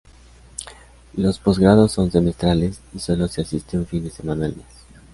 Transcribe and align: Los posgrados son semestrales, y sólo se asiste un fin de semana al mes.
Los 1.13 1.37
posgrados 1.37 1.91
son 1.91 2.09
semestrales, 2.11 2.81
y 2.91 2.97
sólo 2.97 3.27
se 3.27 3.41
asiste 3.43 3.77
un 3.77 3.85
fin 3.85 4.03
de 4.03 4.09
semana 4.09 4.45
al 4.47 4.55
mes. 4.57 4.65